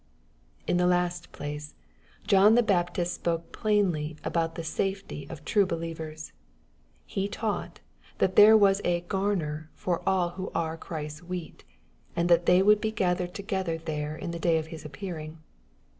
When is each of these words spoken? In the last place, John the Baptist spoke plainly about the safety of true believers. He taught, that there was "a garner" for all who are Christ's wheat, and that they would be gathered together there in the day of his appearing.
In 0.65 0.77
the 0.77 0.87
last 0.87 1.31
place, 1.31 1.75
John 2.25 2.55
the 2.55 2.63
Baptist 2.63 3.13
spoke 3.13 3.51
plainly 3.51 4.17
about 4.23 4.55
the 4.55 4.63
safety 4.63 5.27
of 5.29 5.45
true 5.45 5.67
believers. 5.67 6.33
He 7.05 7.27
taught, 7.27 7.81
that 8.17 8.35
there 8.35 8.57
was 8.57 8.81
"a 8.83 9.01
garner" 9.01 9.69
for 9.75 10.01
all 10.09 10.29
who 10.29 10.49
are 10.55 10.75
Christ's 10.75 11.21
wheat, 11.21 11.63
and 12.15 12.29
that 12.29 12.47
they 12.47 12.63
would 12.63 12.81
be 12.81 12.91
gathered 12.91 13.35
together 13.35 13.77
there 13.77 14.15
in 14.15 14.31
the 14.31 14.39
day 14.39 14.57
of 14.57 14.65
his 14.73 14.83
appearing. 14.85 15.37